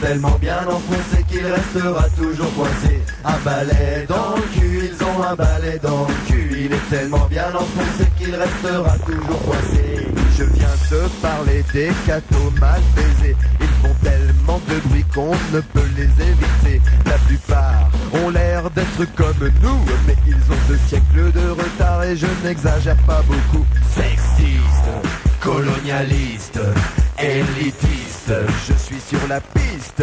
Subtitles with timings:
[0.00, 3.00] tellement bien enfoncé qu'il restera toujours coincé.
[3.24, 6.48] Un balai dans le cul, ils ont un balai dans le cul.
[6.58, 10.06] Il est tellement bien enfoncé qu'il restera toujours coincé.
[10.38, 13.36] Je viens te parler des cathos mal baisés.
[13.60, 16.80] Ils font tellement de bruit qu'on ne peut les éviter.
[17.06, 22.16] La plupart ont l'air d'être comme nous, mais ils ont deux siècles de retard et
[22.16, 23.64] je n'exagère pas beaucoup.
[23.94, 24.90] Sexiste,
[25.40, 26.60] colonialiste,
[27.18, 30.02] élitiste, je suis sur la piste.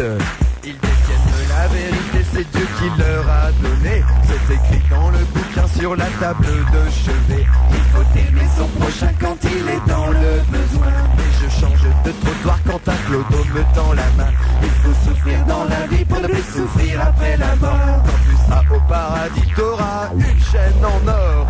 [0.64, 4.02] Ils détiennent la vérité, c'est Dieu qui leur a donné.
[4.26, 7.46] C'est écrit dans le bouquin sur la table de chevet.
[7.70, 10.92] Il faut aimer son prochain quand il est dans le besoin.
[11.18, 14.30] Et je change de trottoir quand un clodo me tend la main.
[14.62, 18.02] Il faut souffrir dans la vie pour ne plus souffrir après la mort.
[18.06, 21.46] Quand tu seras au paradis, t'auras une chaîne en or.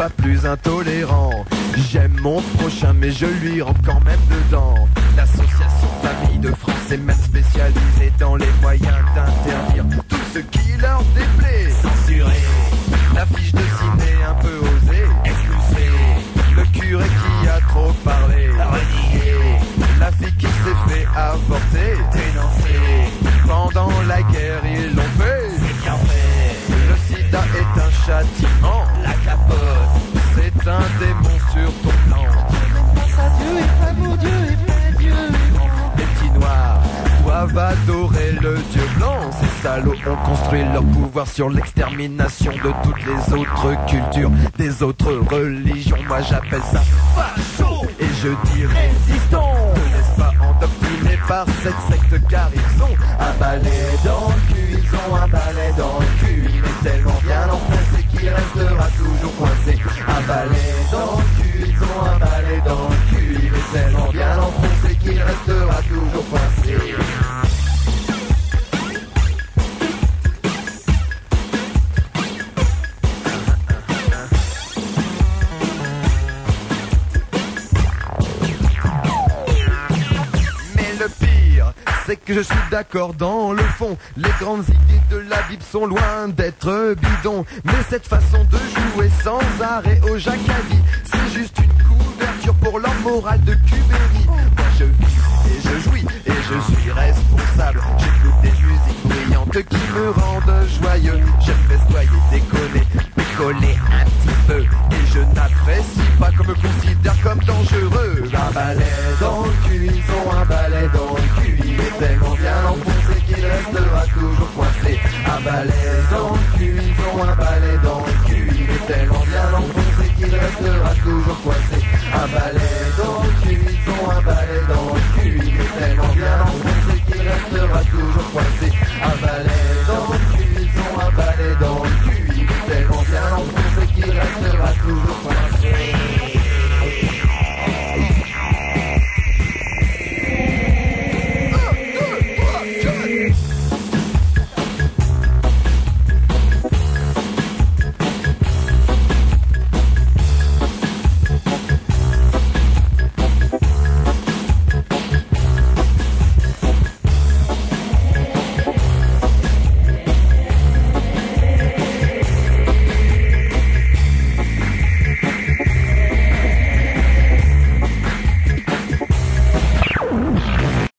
[0.00, 1.44] Pas plus intolérant.
[1.90, 4.74] J'aime mon prochain, mais je lui rentre quand même dedans.
[5.14, 11.02] L'association Famille de France est même spécialisée dans les moyens d'interdire tout ce qui leur
[11.14, 11.68] déplaît.
[11.82, 12.42] Censurer,
[13.14, 15.90] l'affiche de ciné un peu osée, expulser,
[16.56, 18.48] le curé qui a trop parlé,
[19.98, 22.80] la fille qui s'est fait avorter, dénoncer.
[23.46, 24.64] Pendant la guerre,
[38.90, 39.30] le Dieu blanc.
[39.40, 45.12] Ces salauds ont construit leur pouvoir sur l'extermination de toutes les autres cultures, des autres
[45.12, 45.96] religions.
[46.08, 46.80] Moi j'appelle ça
[47.14, 49.54] facho et je dis résistant.
[49.74, 54.78] Ne laisse pas endoctriner par cette secte car ils ont un balai dans le cul,
[54.82, 56.44] ils ont un balai dans le cul.
[56.48, 59.78] Il est tellement bien enfoncé qu'il restera toujours coincé.
[60.08, 62.89] Un balai dans le cul, ils ont un balai dans le cul.
[82.10, 83.96] C'est que je suis d'accord dans le fond.
[84.16, 87.44] Les grandes idées de la Bible sont loin d'être bidons.
[87.64, 88.58] Mais cette façon de
[88.96, 94.26] jouer sans arrêt au jacadi, c'est juste une couverture pour leur morale de Cubéry.
[94.26, 94.36] Moi
[94.76, 97.80] je vis et je jouis et je suis responsable.
[97.98, 101.19] J'écoute des musiques brillantes qui me rendent joyeux.